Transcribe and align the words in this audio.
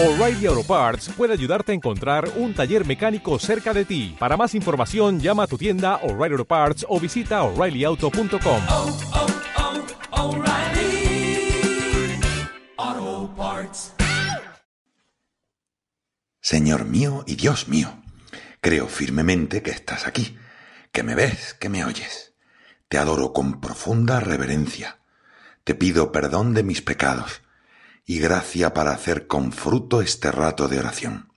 O'Reilly 0.00 0.46
Auto 0.46 0.62
Parts 0.62 1.08
puede 1.08 1.32
ayudarte 1.32 1.72
a 1.72 1.74
encontrar 1.74 2.30
un 2.36 2.54
taller 2.54 2.86
mecánico 2.86 3.36
cerca 3.40 3.74
de 3.74 3.84
ti. 3.84 4.14
Para 4.16 4.36
más 4.36 4.54
información, 4.54 5.18
llama 5.18 5.42
a 5.42 5.46
tu 5.48 5.58
tienda 5.58 5.96
O'Reilly 6.04 6.34
Auto 6.34 6.44
Parts 6.44 6.86
o 6.88 7.00
visita 7.00 7.42
oreillyauto.com. 7.42 8.62
oh, 8.68 8.96
oh, 12.76 13.34
Parts. 13.36 13.94
Señor 16.40 16.84
mío 16.84 17.24
y 17.26 17.34
Dios 17.34 17.66
mío, 17.66 18.00
creo 18.60 18.86
firmemente 18.86 19.64
que 19.64 19.72
estás 19.72 20.06
aquí, 20.06 20.38
que 20.92 21.02
me 21.02 21.16
ves, 21.16 21.54
que 21.54 21.68
me 21.68 21.84
oyes. 21.84 22.36
Te 22.86 22.98
adoro 22.98 23.32
con 23.32 23.60
profunda 23.60 24.20
reverencia. 24.20 25.00
Te 25.64 25.74
pido 25.74 26.12
perdón 26.12 26.54
de 26.54 26.62
mis 26.62 26.82
pecados 26.82 27.42
y 28.08 28.20
gracia 28.20 28.72
para 28.72 28.92
hacer 28.92 29.26
con 29.26 29.52
fruto 29.52 30.00
este 30.00 30.32
rato 30.32 30.66
de 30.66 30.78
oración. 30.78 31.30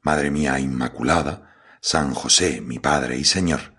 Madre 0.00 0.30
mía 0.30 0.58
Inmaculada, 0.58 1.54
San 1.82 2.14
José, 2.14 2.62
mi 2.62 2.78
Padre 2.78 3.18
y 3.18 3.24
Señor, 3.24 3.74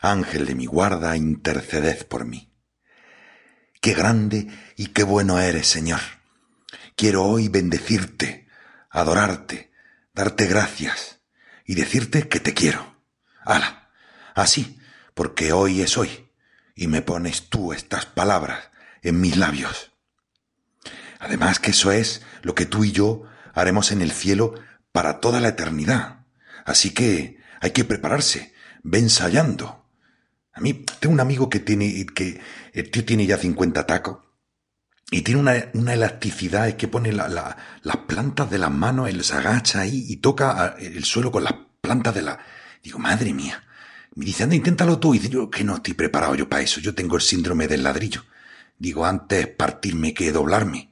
Ángel 0.00 0.46
de 0.46 0.54
mi 0.54 0.64
guarda, 0.64 1.14
interceded 1.14 2.06
por 2.06 2.24
mí. 2.24 2.50
Qué 3.82 3.92
grande 3.92 4.48
y 4.76 4.86
qué 4.86 5.02
bueno 5.02 5.40
eres, 5.40 5.66
Señor. 5.66 6.00
Quiero 6.96 7.24
hoy 7.24 7.48
bendecirte, 7.48 8.48
adorarte, 8.88 9.70
darte 10.14 10.46
gracias 10.46 11.20
y 11.66 11.74
decirte 11.74 12.28
que 12.28 12.40
te 12.40 12.54
quiero. 12.54 12.96
Hala, 13.44 13.90
así, 14.34 14.80
porque 15.12 15.52
hoy 15.52 15.82
es 15.82 15.98
hoy, 15.98 16.30
y 16.74 16.86
me 16.86 17.02
pones 17.02 17.50
tú 17.50 17.74
estas 17.74 18.06
palabras 18.06 18.70
en 19.02 19.20
mis 19.20 19.36
labios. 19.36 19.92
Además 21.18 21.58
que 21.58 21.70
eso 21.70 21.92
es 21.92 22.22
lo 22.42 22.54
que 22.54 22.66
tú 22.66 22.84
y 22.84 22.92
yo 22.92 23.22
haremos 23.54 23.92
en 23.92 24.02
el 24.02 24.12
cielo 24.12 24.54
para 24.92 25.20
toda 25.20 25.40
la 25.40 25.48
eternidad. 25.48 26.26
Así 26.64 26.90
que 26.90 27.38
hay 27.60 27.72
que 27.72 27.84
prepararse, 27.84 28.54
ve 28.82 28.98
ensayando. 28.98 29.86
A 30.52 30.60
mí 30.60 30.84
tengo 31.00 31.12
un 31.12 31.20
amigo 31.20 31.48
que 31.48 31.60
tiene, 31.60 32.06
que 32.06 32.40
el 32.72 32.90
tío 32.90 33.04
tiene 33.04 33.26
ya 33.26 33.36
50 33.36 33.86
tacos 33.86 34.18
y 35.10 35.22
tiene 35.22 35.40
una, 35.40 35.92
elasticidad, 35.94 36.68
es 36.68 36.74
que 36.74 36.86
pone 36.86 37.12
la, 37.12 37.28
la, 37.28 37.56
las 37.82 37.96
plantas 37.98 38.50
de 38.50 38.58
las 38.58 38.70
manos, 38.70 39.08
él 39.08 39.24
se 39.24 39.34
agacha 39.34 39.80
ahí 39.80 40.04
y 40.08 40.16
toca 40.16 40.76
el 40.78 41.04
suelo 41.04 41.32
con 41.32 41.44
las 41.44 41.54
plantas 41.80 42.14
de 42.14 42.22
la... 42.22 42.38
Digo, 42.82 42.98
madre 42.98 43.32
mía. 43.32 43.64
Me 44.14 44.26
dice, 44.26 44.42
anda, 44.42 44.54
inténtalo 44.54 44.98
tú. 44.98 45.14
Y 45.14 45.18
dice, 45.18 45.30
yo 45.30 45.50
que 45.50 45.64
no 45.64 45.76
estoy 45.76 45.94
preparado 45.94 46.34
yo 46.34 46.48
para 46.48 46.62
eso. 46.62 46.80
Yo 46.80 46.94
tengo 46.94 47.16
el 47.16 47.22
síndrome 47.22 47.68
del 47.68 47.84
ladrillo. 47.84 48.24
Digo, 48.78 49.06
antes 49.06 49.46
partirme 49.46 50.12
que 50.12 50.30
doblarme. 50.30 50.90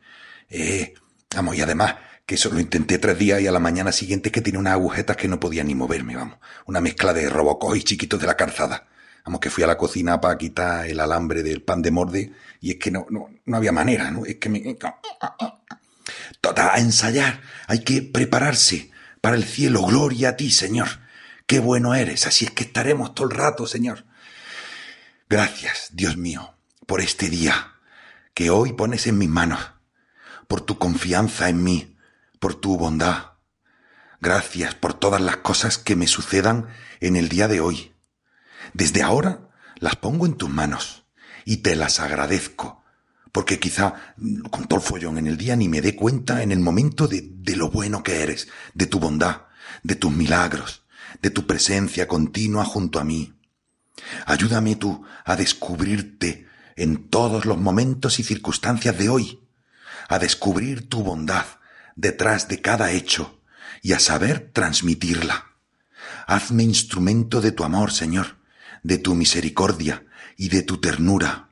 Eh, 0.49 0.95
vamos, 1.35 1.57
y 1.57 1.61
además, 1.61 1.97
que 2.25 2.35
eso 2.35 2.51
lo 2.51 2.61
intenté 2.61 2.99
tres 2.99 3.19
días 3.19 3.41
y 3.41 3.47
a 3.47 3.53
la 3.53 3.61
mañana 3.61 3.93
siguiente 3.93 4.31
que 4.31 4.41
tenía 4.41 4.61
unas 4.61 4.73
agujetas 4.73 5.17
que 5.17 5.29
no 5.29 5.39
podía 5.39 5.65
ni 5.65 5.75
moverme, 5.75 6.17
vamos. 6.17 6.39
Una 6.67 6.81
mezcla 6.81 7.13
de 7.13 7.29
robocos 7.29 7.77
y 7.77 7.83
chiquitos 7.83 8.21
de 8.21 8.27
la 8.27 8.37
calzada. 8.37 8.89
Vamos, 9.25 9.41
que 9.41 9.51
fui 9.51 9.65
a 9.65 9.67
la 9.67 9.77
cocina 9.79 10.21
para 10.21 10.39
quitar 10.39 10.87
el 10.87 11.01
alambre 11.01 11.43
del 11.43 11.63
pan 11.63 11.83
de 11.83 11.91
morde 11.91 12.33
y 12.61 12.71
es 12.71 12.77
que 12.77 12.91
no, 12.91 13.07
no, 13.11 13.29
no 13.45 13.57
había 13.57 13.73
manera, 13.73 14.11
¿no? 14.11 14.25
Es 14.25 14.37
que 14.37 14.49
me... 14.49 14.77
Toda 16.41 16.75
a 16.75 16.79
ensayar, 16.79 17.41
hay 17.67 17.83
que 17.83 18.03
prepararse 18.03 18.91
para 19.21 19.37
el 19.37 19.45
cielo. 19.45 19.83
Gloria 19.83 20.31
a 20.31 20.37
ti, 20.37 20.51
Señor. 20.51 20.89
Qué 21.47 21.61
bueno 21.61 21.95
eres, 21.95 22.27
así 22.27 22.45
es 22.45 22.51
que 22.51 22.65
estaremos 22.65 23.15
todo 23.15 23.29
el 23.29 23.37
rato, 23.37 23.67
Señor. 23.67 24.05
Gracias, 25.29 25.91
Dios 25.93 26.17
mío, 26.17 26.55
por 26.87 27.01
este 27.01 27.29
día 27.29 27.75
que 28.35 28.51
hoy 28.51 28.75
pones 28.75 29.07
en 29.07 29.19
mis 29.19 29.29
manos, 29.29 29.59
por 30.49 30.61
tu 30.61 30.79
confianza 30.79 31.49
en 31.49 31.63
mí, 31.63 31.97
por 32.39 32.55
tu 32.55 32.77
bondad. 32.77 33.33
Gracias 34.21 34.75
por 34.75 34.95
todas 34.95 35.21
las 35.21 35.39
cosas 35.39 35.79
que 35.79 35.97
me 35.97 36.07
sucedan 36.07 36.69
en 37.01 37.17
el 37.17 37.29
día 37.29 37.49
de 37.49 37.61
hoy. 37.61 37.93
Desde 38.73 39.03
ahora 39.03 39.51
las 39.79 39.97
pongo 39.97 40.27
en 40.27 40.35
tus 40.35 40.49
manos 40.49 41.05
y 41.45 41.59
te 41.59 41.77
las 41.77 42.01
agradezco, 42.01 42.83
porque 43.33 43.59
quizá 43.59 44.15
con 44.51 44.67
todo 44.67 44.81
el 44.81 44.87
follón 44.87 45.19
en 45.19 45.27
el 45.27 45.37
día 45.37 45.57
ni 45.57 45.69
me 45.69 45.83
dé 45.83 45.95
cuenta 45.95 46.43
en 46.43 46.53
el 46.53 46.61
momento 46.61 47.09
de, 47.09 47.23
de 47.23 47.57
lo 47.57 47.71
bueno 47.71 48.03
que 48.03 48.23
eres, 48.23 48.49
de 48.75 48.87
tu 48.87 48.99
bondad, 48.99 49.43
de 49.83 49.95
tus 49.95 50.13
milagros, 50.13 50.85
de 51.23 51.31
tu 51.31 51.47
presencia 51.47 52.09
continua 52.09 52.65
junto 52.65 52.99
a 52.99 53.05
mí. 53.05 53.35
Ayúdame 54.27 54.77
tú 54.77 55.05
a 55.25 55.37
descubrirte 55.37 56.47
en 56.77 57.09
todos 57.09 57.47
los 57.47 57.59
momentos 57.59 58.19
y 58.19 58.23
circunstancias 58.23 58.99
de 58.99 59.09
hoy, 59.09 59.41
a 60.09 60.19
descubrir 60.19 60.89
tu 60.89 61.03
bondad 61.03 61.45
detrás 61.95 62.49
de 62.49 62.61
cada 62.61 62.93
hecho 62.93 63.41
y 63.83 63.93
a 63.93 63.99
saber 63.99 64.51
transmitirla. 64.53 65.47
Hazme 66.27 66.63
instrumento 66.63 67.41
de 67.41 67.53
tu 67.53 67.65
amor, 67.65 67.93
Señor, 67.93 68.37
de 68.83 68.99
tu 68.99 69.15
misericordia 69.15 70.05
y 70.37 70.49
de 70.49 70.63
tu 70.63 70.79
ternura. 70.79 71.51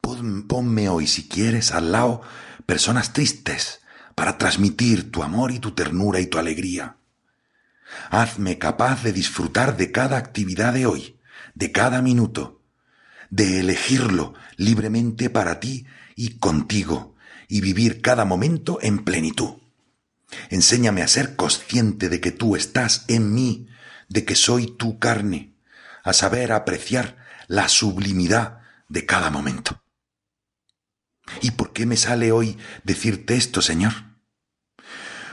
Ponme 0.00 0.88
hoy, 0.88 1.06
si 1.06 1.28
quieres, 1.28 1.72
al 1.72 1.92
lado 1.92 2.22
personas 2.64 3.12
tristes 3.12 3.80
para 4.14 4.38
transmitir 4.38 5.10
tu 5.10 5.22
amor 5.22 5.50
y 5.50 5.58
tu 5.58 5.72
ternura 5.72 6.20
y 6.20 6.26
tu 6.26 6.38
alegría. 6.38 6.96
Hazme 8.10 8.58
capaz 8.58 9.02
de 9.02 9.12
disfrutar 9.12 9.76
de 9.76 9.92
cada 9.92 10.16
actividad 10.16 10.72
de 10.72 10.86
hoy, 10.86 11.18
de 11.54 11.72
cada 11.72 12.02
minuto, 12.02 12.62
de 13.30 13.60
elegirlo 13.60 14.34
libremente 14.56 15.30
para 15.30 15.60
ti 15.60 15.86
y 16.14 16.38
contigo, 16.38 17.15
y 17.48 17.60
vivir 17.60 18.00
cada 18.00 18.24
momento 18.24 18.78
en 18.82 19.04
plenitud. 19.04 19.54
Enséñame 20.50 21.02
a 21.02 21.08
ser 21.08 21.36
consciente 21.36 22.08
de 22.08 22.20
que 22.20 22.32
tú 22.32 22.56
estás 22.56 23.04
en 23.08 23.34
mí, 23.34 23.68
de 24.08 24.24
que 24.24 24.34
soy 24.34 24.66
tu 24.66 24.98
carne, 24.98 25.54
a 26.02 26.12
saber 26.12 26.52
apreciar 26.52 27.16
la 27.48 27.68
sublimidad 27.68 28.60
de 28.88 29.06
cada 29.06 29.30
momento. 29.30 29.82
¿Y 31.40 31.52
por 31.52 31.72
qué 31.72 31.86
me 31.86 31.96
sale 31.96 32.32
hoy 32.32 32.58
decirte 32.84 33.36
esto, 33.36 33.62
Señor? 33.62 33.92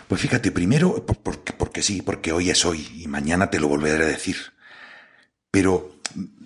Pues 0.08 0.22
fíjate, 0.22 0.52
primero, 0.52 1.06
porque, 1.06 1.54
porque 1.54 1.82
sí, 1.82 2.02
porque 2.02 2.32
hoy 2.32 2.50
es 2.50 2.66
hoy 2.66 2.88
y 2.96 3.08
mañana 3.08 3.50
te 3.50 3.60
lo 3.60 3.68
volveré 3.68 4.04
a 4.04 4.08
decir. 4.08 4.38
Pero 5.52 6.00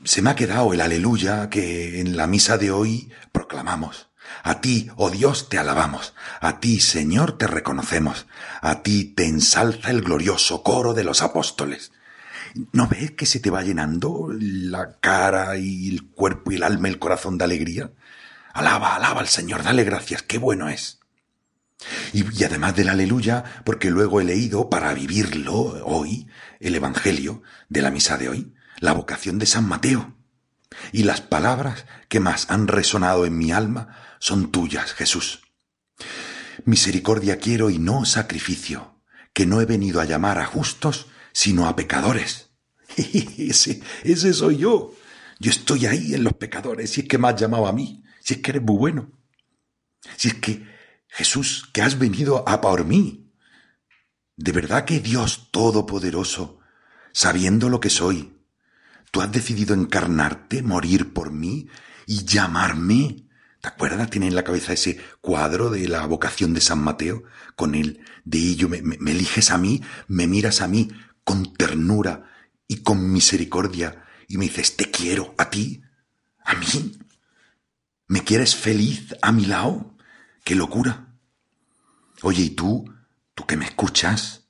se 0.03 0.22
me 0.22 0.29
ha 0.29 0.35
quedado 0.35 0.73
el 0.73 0.81
aleluya 0.81 1.49
que 1.49 1.99
en 1.99 2.17
la 2.17 2.28
misa 2.28 2.57
de 2.57 2.72
hoy 2.72 3.11
proclamamos. 3.31 4.09
A 4.44 4.62
ti, 4.62 4.90
oh 4.96 5.10
Dios, 5.10 5.50
te 5.50 5.58
alabamos. 5.58 6.14
A 6.42 6.60
ti, 6.60 6.80
Señor, 6.80 7.38
te 7.38 7.48
reconocemos. 7.48 8.28
A 8.62 8.82
ti 8.84 9.06
te 9.06 9.26
ensalza 9.26 9.92
el 9.92 10.02
glorioso 10.02 10.64
coro 10.64 10.94
de 10.94 11.04
los 11.04 11.22
apóstoles. 11.22 11.92
¿No 12.72 12.88
ves 12.88 13.12
que 13.12 13.26
se 13.26 13.40
te 13.40 13.50
va 13.50 13.62
llenando 13.62 14.30
la 14.32 14.98
cara 15.00 15.58
y 15.58 15.90
el 15.90 16.10
cuerpo 16.10 16.52
y 16.52 16.56
el 16.56 16.64
alma 16.64 16.88
y 16.88 16.92
el 16.92 17.00
corazón 17.00 17.38
de 17.38 17.46
alegría? 17.46 17.92
Alaba, 18.54 18.96
alaba 18.96 19.20
al 19.20 19.28
Señor, 19.28 19.64
dale 19.64 19.84
gracias, 19.84 20.24
qué 20.24 20.38
bueno 20.38 20.70
es. 20.70 21.00
Y, 22.14 22.44
además 22.44 22.76
del 22.76 22.90
aleluya, 22.90 23.44
porque 23.64 23.92
luego 23.92 24.20
he 24.20 24.24
leído 24.24 24.70
para 24.70 24.94
vivirlo 24.94 25.54
hoy 25.86 26.28
el 26.59 26.76
Evangelio 26.76 27.44
de 27.70 27.82
la 27.82 27.92
misa 27.92 28.18
de 28.18 28.30
hoy, 28.30 28.54
la 28.80 28.94
vocación 28.94 29.38
de 29.38 29.46
San 29.46 29.68
Mateo. 29.68 30.16
Y 30.91 31.03
las 31.03 31.22
palabras 31.22 31.85
que 32.09 32.19
más 32.19 32.50
han 32.50 32.67
resonado 32.67 33.25
en 33.25 33.38
mi 33.38 33.51
alma 33.51 33.95
son 34.19 34.51
tuyas, 34.51 34.94
Jesús. 34.94 35.41
Misericordia 36.66 37.38
quiero 37.38 37.69
y 37.69 37.79
no 37.79 38.05
sacrificio, 38.05 39.01
que 39.33 39.45
no 39.45 39.61
he 39.61 39.66
venido 39.66 40.01
a 40.01 40.05
llamar 40.05 40.39
a 40.39 40.45
justos, 40.45 41.07
sino 41.31 41.67
a 41.67 41.75
pecadores. 41.75 42.51
ese, 42.97 43.81
ese 44.03 44.33
soy 44.33 44.57
yo. 44.57 44.94
Yo 45.39 45.51
estoy 45.51 45.85
ahí 45.85 46.16
en 46.16 46.23
los 46.23 46.33
pecadores, 46.33 46.91
si 46.91 47.01
es 47.01 47.07
que 47.07 47.17
me 47.17 47.28
has 47.28 47.39
llamado 47.39 47.67
a 47.67 47.73
mí, 47.73 48.03
si 48.22 48.35
es 48.35 48.41
que 48.41 48.51
eres 48.51 48.63
muy 48.63 48.78
bueno. 48.78 49.11
Si 50.16 50.29
es 50.29 50.34
que, 50.35 50.66
Jesús, 51.07 51.69
que 51.73 51.81
has 51.81 51.99
venido 51.99 52.47
a 52.47 52.61
por 52.61 52.85
mí. 52.85 53.31
De 54.35 54.52
verdad 54.52 54.85
que 54.85 54.99
Dios 54.99 55.49
Todopoderoso, 55.52 56.59
sabiendo 57.13 57.70
lo 57.70 57.79
que 57.79 57.90
soy, 57.90 58.36
tú 59.12 59.22
has 59.22 59.32
decidido 59.32 59.74
encarnarte, 59.74 60.64
morir 60.64 61.14
por 61.14 61.32
mí 61.32 61.68
y 62.06 62.26
llamarme 62.26 63.28
¿Te 63.62 63.70
acuerdas? 63.70 64.09
Tiene 64.09 64.28
en 64.28 64.36
la 64.36 64.44
cabeza 64.44 64.74
ese 64.74 64.98
cuadro 65.20 65.70
de 65.70 65.88
la 65.88 66.06
vocación 66.06 66.54
de 66.54 66.62
San 66.62 66.80
Mateo 66.80 67.24
con 67.56 67.74
el 67.74 68.02
de 68.24 68.38
ello, 68.38 68.70
me, 68.70 68.82
me, 68.82 69.12
eliges 69.12 69.52
a 69.52 69.58
mí, 69.58 69.82
me 70.08 70.28
miras 70.28 70.62
a 70.62 70.68
mí 70.68 70.90
con 71.24 71.54
ternura 71.54 72.32
y 72.68 72.78
con 72.78 73.12
misericordia 73.12 74.06
y 74.28 74.38
me 74.38 74.46
dices, 74.46 74.76
te 74.76 74.92
quiero 74.92 75.34
a 75.38 75.50
ti, 75.50 75.82
a 76.44 76.54
mí. 76.56 76.98
¿Me 78.08 78.24
quieres 78.24 78.56
feliz 78.56 79.16
a 79.22 79.32
mi 79.32 79.46
lado? 79.46 79.98
¡Qué 80.44 80.56
locura! 80.56 81.16
Oye, 82.22 82.44
¿y 82.44 82.50
tú, 82.52 82.94
tú 83.34 83.46
que 83.46 83.58
me 83.58 83.66
escuchas, 83.66 84.48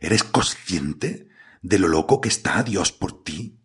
eres 0.00 0.24
consciente 0.24 1.28
de 1.62 1.78
lo 1.78 1.88
loco 1.88 2.20
que 2.20 2.28
está 2.28 2.62
Dios 2.62 2.92
por 2.92 3.22
ti? 3.22 3.57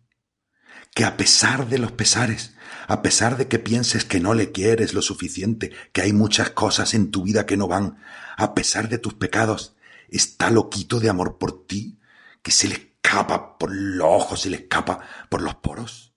Que 0.94 1.04
a 1.04 1.16
pesar 1.16 1.68
de 1.68 1.78
los 1.78 1.92
pesares, 1.92 2.54
a 2.86 3.02
pesar 3.02 3.36
de 3.36 3.48
que 3.48 3.58
pienses 3.58 4.04
que 4.04 4.20
no 4.20 4.32
le 4.34 4.52
quieres 4.52 4.94
lo 4.94 5.02
suficiente, 5.02 5.72
que 5.92 6.02
hay 6.02 6.12
muchas 6.12 6.50
cosas 6.50 6.94
en 6.94 7.10
tu 7.10 7.24
vida 7.24 7.46
que 7.46 7.56
no 7.56 7.66
van, 7.66 7.98
a 8.36 8.54
pesar 8.54 8.88
de 8.88 8.98
tus 8.98 9.14
pecados, 9.14 9.74
está 10.08 10.50
loquito 10.50 11.00
de 11.00 11.08
amor 11.08 11.38
por 11.38 11.66
ti, 11.66 11.98
que 12.42 12.52
se 12.52 12.68
le 12.68 12.74
escapa 12.74 13.58
por 13.58 13.74
los 13.74 14.06
ojos, 14.06 14.42
se 14.42 14.50
le 14.50 14.58
escapa 14.58 15.00
por 15.28 15.42
los 15.42 15.56
poros. 15.56 16.14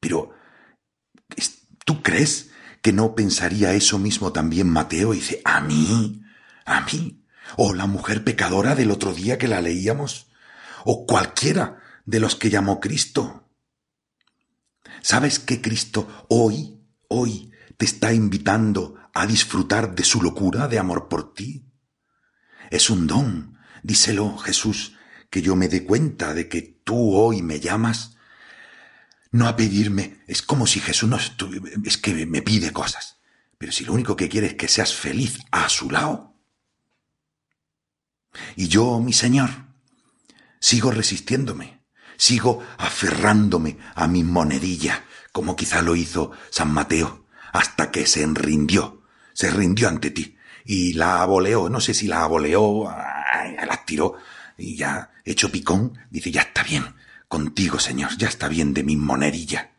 Pero, 0.00 0.32
¿tú 1.86 2.02
crees 2.02 2.50
que 2.82 2.92
no 2.92 3.14
pensaría 3.14 3.72
eso 3.72 3.98
mismo 3.98 4.32
también 4.32 4.68
Mateo? 4.68 5.14
Y 5.14 5.18
dice, 5.18 5.40
a 5.44 5.60
mí, 5.60 6.22
a 6.66 6.82
mí, 6.82 7.24
o 7.56 7.72
la 7.72 7.86
mujer 7.86 8.24
pecadora 8.24 8.74
del 8.74 8.90
otro 8.90 9.14
día 9.14 9.38
que 9.38 9.48
la 9.48 9.62
leíamos, 9.62 10.30
o 10.84 11.06
cualquiera 11.06 11.78
de 12.04 12.20
los 12.20 12.36
que 12.36 12.50
llamó 12.50 12.80
Cristo. 12.80 13.43
¿Sabes 15.04 15.38
que 15.38 15.60
Cristo 15.60 16.08
hoy, 16.30 16.80
hoy, 17.08 17.52
te 17.76 17.84
está 17.84 18.14
invitando 18.14 18.94
a 19.12 19.26
disfrutar 19.26 19.94
de 19.94 20.02
su 20.02 20.22
locura 20.22 20.66
de 20.66 20.78
amor 20.78 21.08
por 21.08 21.34
ti? 21.34 21.70
Es 22.70 22.88
un 22.88 23.06
don, 23.06 23.58
díselo 23.82 24.38
Jesús, 24.38 24.96
que 25.28 25.42
yo 25.42 25.56
me 25.56 25.68
dé 25.68 25.84
cuenta 25.84 26.32
de 26.32 26.48
que 26.48 26.62
tú 26.62 27.14
hoy 27.14 27.42
me 27.42 27.60
llamas, 27.60 28.16
no 29.30 29.46
a 29.46 29.56
pedirme, 29.56 30.22
es 30.26 30.40
como 30.40 30.66
si 30.66 30.80
Jesús 30.80 31.10
no 31.10 31.18
es 31.18 31.98
que 31.98 32.24
me 32.24 32.40
pide 32.40 32.72
cosas, 32.72 33.20
pero 33.58 33.72
si 33.72 33.84
lo 33.84 33.92
único 33.92 34.16
que 34.16 34.30
quiere 34.30 34.46
es 34.46 34.54
que 34.54 34.68
seas 34.68 34.94
feliz 34.94 35.38
a 35.50 35.68
su 35.68 35.90
lado. 35.90 36.34
Y 38.56 38.68
yo, 38.68 39.00
mi 39.00 39.12
Señor, 39.12 39.50
sigo 40.60 40.90
resistiéndome, 40.90 41.83
sigo 42.16 42.62
aferrándome 42.78 43.78
a 43.94 44.06
mi 44.06 44.24
monedilla, 44.24 45.04
como 45.32 45.56
quizá 45.56 45.82
lo 45.82 45.96
hizo 45.96 46.32
San 46.50 46.72
Mateo, 46.72 47.26
hasta 47.52 47.90
que 47.90 48.06
se 48.06 48.26
rindió, 48.26 49.02
se 49.32 49.50
rindió 49.50 49.88
ante 49.88 50.10
ti, 50.10 50.36
y 50.64 50.94
la 50.94 51.22
aboleó, 51.22 51.68
no 51.68 51.80
sé 51.80 51.94
si 51.94 52.06
la 52.06 52.22
aboleó, 52.22 52.84
la 52.84 53.84
tiró, 53.84 54.16
y 54.56 54.76
ya 54.76 55.12
hecho 55.24 55.50
picón, 55.50 55.98
dice, 56.10 56.30
ya 56.30 56.42
está 56.42 56.62
bien, 56.62 56.94
contigo, 57.28 57.78
Señor, 57.78 58.16
ya 58.16 58.28
está 58.28 58.48
bien 58.48 58.74
de 58.74 58.84
mi 58.84 58.96
monedilla. 58.96 59.72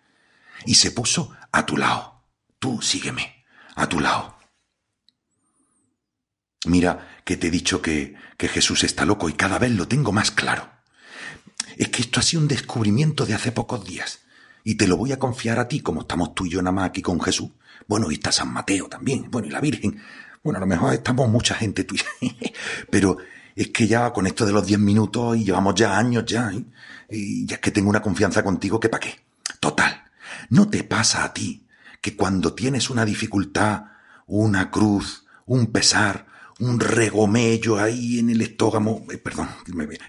Y 0.65 0.75
se 0.75 0.91
puso 0.91 1.35
a 1.51 1.65
tu 1.65 1.77
lado, 1.77 2.23
tú 2.59 2.81
sígueme, 2.81 3.45
a 3.75 3.87
tu 3.87 3.99
lado. 3.99 4.37
Mira 6.65 7.21
que 7.23 7.37
te 7.37 7.47
he 7.47 7.51
dicho 7.51 7.81
que, 7.81 8.15
que 8.37 8.47
Jesús 8.47 8.83
está 8.83 9.05
loco 9.05 9.29
y 9.29 9.33
cada 9.33 9.59
vez 9.59 9.71
lo 9.71 9.87
tengo 9.87 10.11
más 10.11 10.31
claro. 10.31 10.74
Es 11.77 11.89
que 11.89 12.01
esto 12.01 12.19
ha 12.19 12.23
sido 12.23 12.41
un 12.41 12.47
descubrimiento 12.47 13.25
de 13.25 13.33
hace 13.33 13.51
pocos 13.51 13.85
días. 13.85 14.19
Y 14.63 14.75
te 14.75 14.87
lo 14.87 14.97
voy 14.97 15.11
a 15.11 15.19
confiar 15.19 15.59
a 15.59 15.67
ti, 15.67 15.81
como 15.81 16.01
estamos 16.01 16.33
tú 16.33 16.45
y 16.45 16.51
yo 16.51 16.61
nada 16.61 16.71
más 16.71 16.89
aquí 16.89 17.01
con 17.01 17.19
Jesús. 17.21 17.51
Bueno, 17.87 18.09
y 18.09 18.15
está 18.15 18.31
San 18.31 18.51
Mateo 18.51 18.87
también. 18.87 19.29
Bueno, 19.29 19.47
y 19.47 19.51
la 19.51 19.61
Virgen. 19.61 20.01
Bueno, 20.43 20.57
a 20.57 20.61
lo 20.61 20.67
mejor 20.67 20.93
estamos 20.93 21.29
mucha 21.29 21.55
gente 21.55 21.83
tuya. 21.83 22.05
Pero 22.89 23.17
es 23.55 23.69
que 23.69 23.87
ya 23.87 24.11
con 24.11 24.27
esto 24.27 24.45
de 24.45 24.53
los 24.53 24.65
diez 24.65 24.79
minutos 24.79 25.37
y 25.37 25.43
llevamos 25.43 25.75
ya 25.75 25.97
años 25.97 26.25
ya. 26.25 26.51
¿eh? 26.51 26.65
Y 27.09 27.45
ya 27.45 27.55
es 27.55 27.61
que 27.61 27.71
tengo 27.71 27.89
una 27.89 28.01
confianza 28.01 28.43
contigo 28.43 28.79
que 28.79 28.89
para 28.89 29.01
qué. 29.01 29.19
Total. 29.59 30.03
¿No 30.49 30.67
te 30.69 30.83
pasa 30.83 31.23
a 31.23 31.33
ti 31.33 31.65
que 32.01 32.15
cuando 32.15 32.53
tienes 32.53 32.89
una 32.89 33.05
dificultad, 33.05 33.83
una 34.27 34.71
cruz, 34.71 35.25
un 35.45 35.67
pesar, 35.67 36.27
un 36.59 36.79
regomello 36.79 37.77
ahí 37.77 38.19
en 38.19 38.29
el 38.29 38.41
estómago, 38.41 39.05
eh, 39.11 39.17
perdón, 39.17 39.49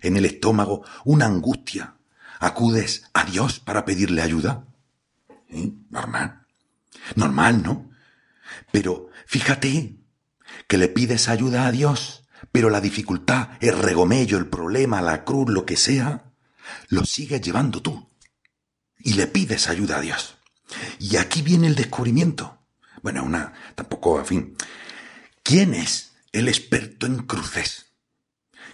en 0.03 0.17
el 0.17 0.25
estómago, 0.25 0.85
una 1.05 1.27
angustia. 1.27 1.97
Acudes 2.39 3.05
a 3.15 3.25
Dios 3.25 3.61
para 3.61 3.85
pedirle 3.85 4.23
ayuda. 4.23 4.67
¿Eh? 5.49 5.73
Normal. 5.91 6.47
Normal, 7.15 7.63
¿no? 7.63 7.91
Pero 8.71 9.09
fíjate 9.27 9.97
que 10.69 10.79
le 10.79 10.89
pides 10.89 11.29
ayuda 11.29 11.67
a 11.67 11.73
Dios, 11.73 12.25
pero 12.53 12.71
la 12.71 12.81
dificultad, 12.81 13.51
el 13.61 13.79
regomello, 13.79 14.39
el 14.39 14.49
problema, 14.49 15.01
la 15.01 15.25
cruz, 15.25 15.49
lo 15.49 15.65
que 15.65 15.77
sea, 15.77 16.33
lo 16.89 17.05
sigues 17.05 17.41
llevando 17.41 17.81
tú. 17.83 18.09
Y 18.99 19.15
le 19.15 19.27
pides 19.27 19.69
ayuda 19.69 19.99
a 19.99 20.01
Dios. 20.01 20.37
Y 20.99 21.17
aquí 21.17 21.43
viene 21.43 21.69
el 21.69 21.75
descubrimiento. 21.75 22.59
Bueno, 23.03 23.25
una, 23.25 23.53
tampoco, 23.75 24.19
en 24.19 24.27
fin. 24.27 24.57
¿Quién 25.43 25.75
es 25.75 26.16
el 26.39 26.49
experto 26.49 27.07
en 27.07 27.19
cruces? 27.19 27.95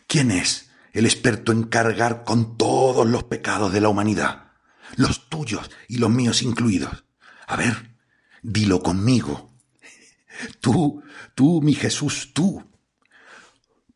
¿Quién 0.06 0.30
es 0.30 0.70
el 0.92 1.06
experto 1.06 1.52
en 1.52 1.64
cargar 1.64 2.24
con 2.24 2.58
todos 2.58 3.06
los 3.06 3.24
pecados 3.24 3.72
de 3.72 3.80
la 3.80 3.88
humanidad? 3.88 4.52
Los 4.96 5.28
tuyos 5.28 5.70
y 5.88 5.98
los 5.98 6.10
míos 6.10 6.42
incluidos. 6.42 7.04
A 7.46 7.56
ver, 7.56 7.96
dilo 8.42 8.82
conmigo. 8.82 9.54
Tú, 10.60 11.02
tú, 11.34 11.62
mi 11.62 11.74
Jesús, 11.74 12.32
tú. 12.34 12.64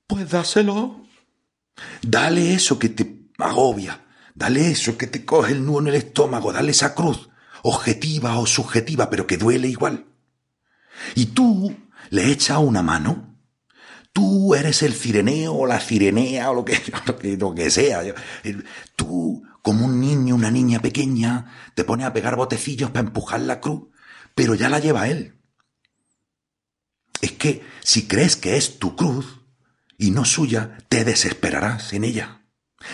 Pues 0.07 0.31
dáselo. 0.31 1.03
Dale 2.03 2.55
eso 2.55 2.79
que 2.79 2.89
te 2.89 3.31
agobia. 3.39 4.07
Dale 4.35 4.71
eso 4.71 4.97
que 4.97 5.07
te 5.07 5.25
coge 5.25 5.53
el 5.53 5.65
nudo 5.65 5.81
en 5.81 5.87
el 5.89 5.95
estómago. 5.97 6.53
Dale 6.53 6.71
esa 6.71 6.95
cruz, 6.95 7.31
objetiva 7.63 8.39
o 8.39 8.47
subjetiva, 8.47 9.11
pero 9.11 9.27
que 9.27 9.39
duele 9.39 9.69
igual. 9.69 10.07
Y 11.15 11.27
tú 11.27 11.75
le 12.11 12.31
echas 12.31 12.59
una 12.59 12.83
mano 12.83 13.36
Tú 14.17 14.55
eres 14.55 14.83
el 14.83 14.95
cireneo 14.95 15.53
o 15.53 15.67
la 15.67 15.79
cirenea 15.79 16.51
o 16.51 16.55
lo 16.55 16.65
que, 16.65 16.81
lo 17.37 17.55
que, 17.55 17.71
sea. 17.71 18.01
Tú, 18.97 19.43
como 19.61 19.85
un 19.85 20.01
niño, 20.01 20.35
una 20.35 20.51
niña 20.51 20.81
pequeña, 20.81 21.53
te 21.75 21.85
pones 21.85 22.07
a 22.07 22.15
pegar 22.15 22.35
botecillos 22.35 22.89
para 22.93 23.07
empujar 23.07 23.41
la 23.41 23.61
cruz, 23.61 23.91
pero 24.35 24.55
ya 24.55 24.71
la 24.71 24.79
lleva 24.79 25.09
él. 25.09 25.39
Es 27.21 27.33
que 27.33 27.63
si 27.85 28.09
crees 28.09 28.37
que 28.37 28.57
es 28.57 28.79
tu 28.79 28.97
cruz 28.97 29.43
y 29.99 30.13
no 30.13 30.25
suya, 30.25 30.79
te 30.89 31.05
desesperarás 31.05 31.93
en 31.93 32.05
ella. 32.05 32.47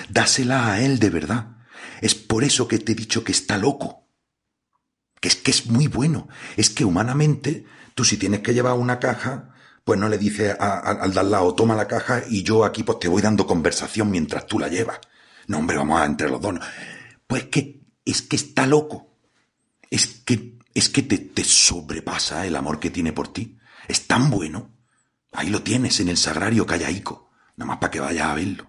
Dásela 0.08 0.72
a 0.72 0.80
él 0.80 0.98
de 0.98 1.10
verdad. 1.10 1.56
Es 2.00 2.16
por 2.16 2.42
eso 2.42 2.66
que 2.66 2.80
te 2.80 2.90
he 2.90 2.96
dicho 2.96 3.22
que 3.22 3.30
está 3.30 3.58
loco. 3.58 4.08
Que 5.20 5.28
es 5.28 5.36
que 5.36 5.52
es 5.52 5.66
muy 5.66 5.86
bueno. 5.86 6.26
Es 6.56 6.68
que 6.68 6.84
humanamente, 6.84 7.64
tú 7.94 8.02
si 8.02 8.16
tienes 8.16 8.40
que 8.40 8.54
llevar 8.54 8.74
una 8.74 8.98
caja, 8.98 9.51
pues 9.84 9.98
no 9.98 10.08
le 10.08 10.18
dice 10.18 10.52
al 10.52 11.12
de 11.12 11.20
al 11.20 11.30
lado, 11.30 11.54
toma 11.54 11.74
la 11.74 11.88
caja 11.88 12.22
y 12.28 12.42
yo 12.42 12.64
aquí 12.64 12.82
pues 12.82 13.00
te 13.00 13.08
voy 13.08 13.20
dando 13.20 13.46
conversación 13.46 14.10
mientras 14.10 14.46
tú 14.46 14.58
la 14.58 14.68
llevas. 14.68 14.98
No, 15.48 15.58
hombre, 15.58 15.76
vamos 15.76 16.00
a 16.00 16.04
entre 16.04 16.30
los 16.30 16.40
dos. 16.40 16.54
Pues 17.26 17.44
que 17.44 17.82
es 18.04 18.22
que 18.22 18.36
está 18.36 18.66
loco. 18.66 19.18
Es 19.90 20.06
que 20.24 20.58
es 20.74 20.88
que 20.88 21.02
te, 21.02 21.18
te 21.18 21.44
sobrepasa 21.44 22.46
el 22.46 22.56
amor 22.56 22.80
que 22.80 22.90
tiene 22.90 23.12
por 23.12 23.32
ti. 23.32 23.58
Es 23.88 24.06
tan 24.06 24.30
bueno. 24.30 24.70
Ahí 25.32 25.48
lo 25.48 25.62
tienes 25.62 25.98
en 26.00 26.08
el 26.08 26.16
sagrario 26.16 26.66
callaico, 26.66 27.30
nada 27.56 27.68
más 27.68 27.78
para 27.78 27.90
que 27.90 28.00
vayas 28.00 28.26
a 28.26 28.34
verlo. 28.34 28.66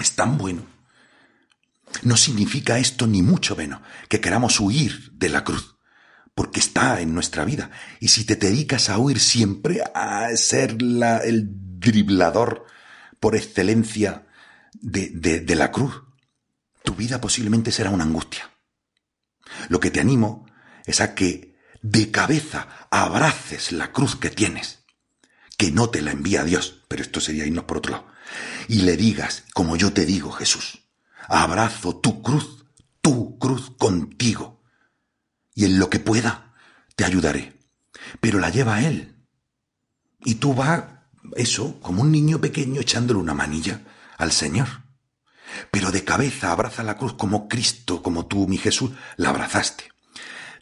Es 0.00 0.14
tan 0.14 0.38
bueno. 0.38 0.64
No 2.02 2.16
significa 2.16 2.78
esto 2.78 3.06
ni 3.06 3.22
mucho 3.22 3.56
menos 3.56 3.80
que 4.08 4.20
queramos 4.20 4.58
huir 4.60 5.10
de 5.12 5.28
la 5.28 5.44
cruz 5.44 5.76
porque 6.40 6.60
está 6.60 7.02
en 7.02 7.12
nuestra 7.12 7.44
vida. 7.44 7.70
Y 8.00 8.08
si 8.08 8.24
te 8.24 8.34
dedicas 8.34 8.88
a 8.88 8.96
huir 8.96 9.20
siempre, 9.20 9.82
a 9.94 10.34
ser 10.36 10.78
el 11.22 11.50
driblador 11.78 12.64
por 13.20 13.36
excelencia 13.36 14.26
de, 14.72 15.10
de 15.10 15.54
la 15.54 15.70
cruz, 15.70 16.02
tu 16.82 16.94
vida 16.94 17.20
posiblemente 17.20 17.70
será 17.70 17.90
una 17.90 18.04
angustia. 18.04 18.48
Lo 19.68 19.80
que 19.80 19.90
te 19.90 20.00
animo 20.00 20.46
es 20.86 21.02
a 21.02 21.14
que 21.14 21.58
de 21.82 22.10
cabeza 22.10 22.86
abraces 22.90 23.70
la 23.70 23.92
cruz 23.92 24.16
que 24.16 24.30
tienes, 24.30 24.78
que 25.58 25.70
no 25.70 25.90
te 25.90 26.00
la 26.00 26.12
envía 26.12 26.42
Dios, 26.44 26.84
pero 26.88 27.02
esto 27.02 27.20
sería 27.20 27.44
irnos 27.44 27.64
por 27.64 27.76
otro 27.76 27.92
lado, 27.92 28.06
y 28.66 28.80
le 28.80 28.96
digas, 28.96 29.44
como 29.52 29.76
yo 29.76 29.92
te 29.92 30.06
digo, 30.06 30.32
Jesús, 30.32 30.86
abrazo 31.28 31.96
tu 31.96 32.22
cruz, 32.22 32.64
tu 33.02 33.38
cruz 33.38 33.72
contigo 33.76 34.59
y 35.54 35.64
en 35.64 35.78
lo 35.78 35.90
que 35.90 35.98
pueda 35.98 36.54
te 36.96 37.04
ayudaré. 37.04 37.58
Pero 38.20 38.38
la 38.38 38.50
lleva 38.50 38.82
él. 38.82 39.16
Y 40.24 40.36
tú 40.36 40.54
vas, 40.54 40.84
eso, 41.36 41.80
como 41.80 42.02
un 42.02 42.12
niño 42.12 42.40
pequeño 42.40 42.80
echándole 42.80 43.20
una 43.20 43.34
manilla 43.34 43.82
al 44.18 44.32
Señor. 44.32 44.68
Pero 45.70 45.90
de 45.90 46.04
cabeza 46.04 46.52
abraza 46.52 46.82
la 46.82 46.96
cruz 46.96 47.14
como 47.14 47.48
Cristo, 47.48 48.02
como 48.02 48.26
tú, 48.26 48.46
mi 48.46 48.58
Jesús, 48.58 48.92
la 49.16 49.30
abrazaste. 49.30 49.84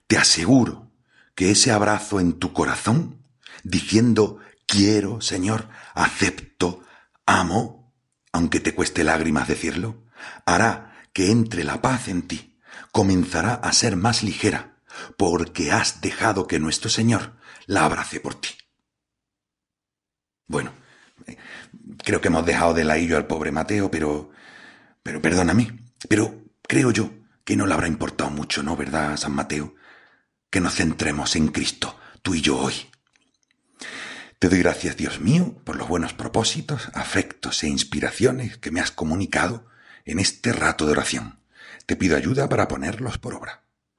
Te 0.06 0.16
aseguro 0.16 0.90
que 1.34 1.50
ese 1.50 1.70
abrazo 1.70 2.20
en 2.20 2.38
tu 2.38 2.52
corazón, 2.52 3.22
diciendo, 3.62 4.38
quiero, 4.66 5.20
Señor, 5.20 5.68
acepto, 5.94 6.82
amo, 7.26 7.94
aunque 8.32 8.60
te 8.60 8.74
cueste 8.74 9.04
lágrimas 9.04 9.48
decirlo, 9.48 10.04
hará 10.46 10.94
que 11.12 11.30
entre 11.30 11.64
la 11.64 11.82
paz 11.82 12.08
en 12.08 12.22
ti, 12.22 12.58
comenzará 12.92 13.54
a 13.54 13.72
ser 13.72 13.96
más 13.96 14.22
ligera, 14.22 14.77
porque 15.16 15.72
has 15.72 16.00
dejado 16.00 16.46
que 16.46 16.58
nuestro 16.58 16.90
Señor 16.90 17.36
la 17.66 17.84
abrace 17.84 18.20
por 18.20 18.34
ti. 18.34 18.50
Bueno, 20.46 20.72
creo 22.04 22.20
que 22.20 22.28
hemos 22.28 22.46
dejado 22.46 22.74
de 22.74 22.84
laillo 22.84 23.16
al 23.16 23.26
pobre 23.26 23.52
Mateo, 23.52 23.90
pero, 23.90 24.30
pero 25.02 25.20
perdóname, 25.20 25.78
pero 26.08 26.42
creo 26.62 26.90
yo 26.90 27.10
que 27.44 27.56
no 27.56 27.66
le 27.66 27.74
habrá 27.74 27.88
importado 27.88 28.30
mucho, 28.30 28.62
¿no, 28.62 28.76
verdad, 28.76 29.16
San 29.16 29.32
Mateo? 29.32 29.74
Que 30.50 30.60
nos 30.60 30.74
centremos 30.74 31.36
en 31.36 31.48
Cristo, 31.48 31.98
tú 32.22 32.34
y 32.34 32.40
yo 32.40 32.58
hoy. 32.58 32.74
Te 34.38 34.48
doy 34.48 34.60
gracias, 34.60 34.96
Dios 34.96 35.20
mío, 35.20 35.60
por 35.64 35.76
los 35.76 35.88
buenos 35.88 36.14
propósitos, 36.14 36.90
afectos 36.94 37.62
e 37.64 37.68
inspiraciones 37.68 38.56
que 38.56 38.70
me 38.70 38.80
has 38.80 38.90
comunicado 38.90 39.66
en 40.04 40.18
este 40.20 40.52
rato 40.52 40.86
de 40.86 40.92
oración. 40.92 41.40
Te 41.86 41.96
pido 41.96 42.16
ayuda 42.16 42.48
para 42.48 42.68
ponerlos 42.68 43.18
por 43.18 43.34
obra. 43.34 43.67